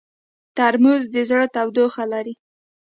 [0.57, 2.33] ترموز د زړه تودوخه لري.